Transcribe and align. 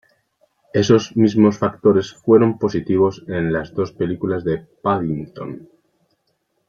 Esos 0.73 1.15
mismos 1.15 1.59
factores 1.59 2.11
fueron 2.11 2.57
positivos 2.57 3.23
en 3.27 3.53
las 3.53 3.71
dos 3.75 3.91
películas 3.91 4.43
de 4.43 4.57
"Paddington". 4.81 5.69